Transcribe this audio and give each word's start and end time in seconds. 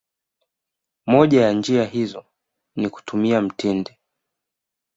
Moja 1.07 1.41
ya 1.45 1.51
njia 1.53 1.85
hizo 1.85 2.25
ni 2.75 2.89
kutumia 2.89 3.41
mtindi 3.41 3.97